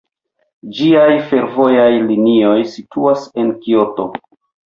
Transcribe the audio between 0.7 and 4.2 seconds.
Ĝiaj fervojaj linioj situas en Kioto.